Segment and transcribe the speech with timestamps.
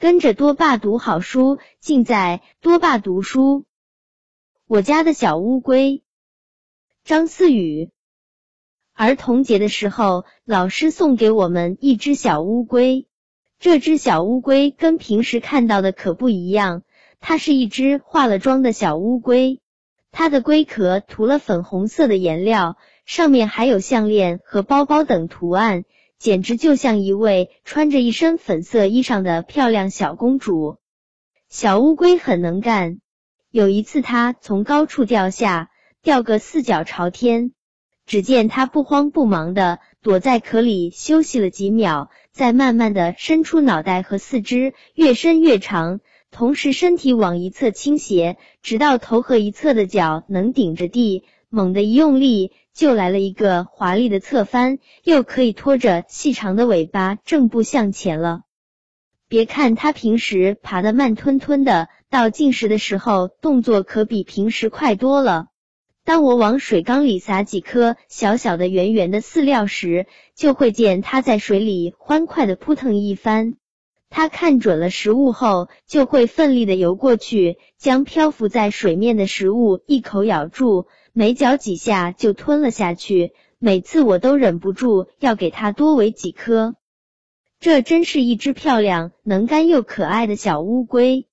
[0.00, 3.66] 跟着多爸读好书，尽在多爸读书。
[4.66, 6.02] 我家的小乌龟，
[7.04, 7.90] 张思雨。
[8.94, 13.08] 儿童节的时候，老师送给我们一只小乌龟。
[13.58, 16.82] 这只小乌龟跟平时看到的可不一样，
[17.20, 19.60] 它是一只化了妆的小乌龟。
[20.12, 25.84] 它的龟壳涂了粉红色的颜料，上面还有项链和包包等图案。
[26.20, 30.76] 简直就像一位穿着一身粉色衣裳的漂亮小公主。
[31.48, 33.00] 小乌龟很能干，
[33.50, 35.70] 有一次它从高处掉下，
[36.02, 37.52] 掉个四脚朝天。
[38.04, 46.00] 只见它不慌不忙的躲在壳里休息了几秒，再慢慢的伸出脑袋和四肢，越伸越长，
[46.30, 51.24] 同时身体往一侧倾斜，直到头和一侧的脚能顶着地。
[51.50, 52.52] 猛地一用力。
[52.72, 58.42] 就来了一个华丽的侧翻，又可以拖着细长的尾巴正步向前了。
[59.28, 65.48] 别看它平时爬得慢吞吞的，到进食的时候动作可比平时快多了。
[66.04, 73.56] 当我往水缸里撒几颗小小的圆圆的饲料时，就会见它在水里欢快的扑腾一番。
[74.10, 80.86] 它看准了食物后，就会奋力的游过去，将漂浮在水面的食物一口咬住。
[81.12, 86.74] 没嚼几下就吞了下去，每次我都忍不住要给它多喂几颗。
[87.60, 91.29] 这真是一只漂亮、能干又可爱的小乌龟。